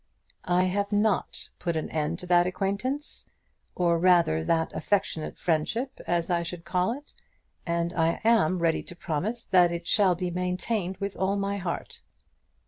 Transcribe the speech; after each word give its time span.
"I 0.49 0.63
have 0.63 0.91
not 0.91 1.47
put 1.59 1.75
an 1.75 1.87
end 1.91 2.17
to 2.17 2.25
that 2.25 2.47
acquaintance, 2.47 3.29
or 3.75 3.99
rather 3.99 4.43
that 4.43 4.73
affectionate 4.73 5.37
friendship 5.37 5.99
as 6.07 6.27
I 6.27 6.41
should 6.41 6.65
call 6.65 6.93
it, 6.97 7.13
and 7.67 7.93
I 7.93 8.19
am 8.23 8.57
ready 8.57 8.81
to 8.81 8.95
promise 8.95 9.45
that 9.45 9.71
it 9.71 9.85
shall 9.85 10.15
be 10.15 10.31
maintained 10.31 10.97
with 10.97 11.15
all 11.15 11.35
my 11.35 11.57
heart." 11.57 12.01